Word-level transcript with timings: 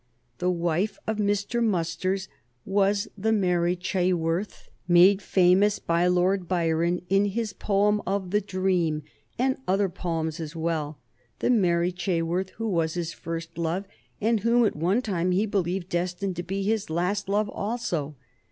The 0.39 0.49
wife 0.49 0.97
of 1.05 1.17
Mr. 1.19 1.63
Musters 1.63 2.27
was 2.65 3.07
the 3.15 3.31
Mary 3.31 3.75
Chaworth 3.75 4.71
made 4.87 5.21
famous 5.21 5.77
by 5.77 6.07
Lord 6.07 6.47
Byron 6.47 7.03
in 7.07 7.25
his 7.25 7.53
poem 7.53 8.01
of 8.07 8.31
the 8.31 8.41
"Dream," 8.41 9.03
and 9.37 9.57
other 9.67 9.89
poems 9.89 10.39
as 10.39 10.55
well 10.55 10.97
the 11.37 11.51
Mary 11.51 11.91
Chaworth 11.91 12.49
who 12.57 12.67
was 12.67 12.95
his 12.95 13.13
first 13.13 13.59
love, 13.59 13.85
and 14.19 14.39
whom, 14.39 14.65
at 14.65 14.75
one 14.75 15.03
time, 15.03 15.33
he 15.33 15.45
believed 15.45 15.89
destined 15.89 16.35
to 16.37 16.41
be 16.41 16.63
his 16.63 16.89
last 16.89 17.29
love 17.29 17.47
also. 17.51 18.15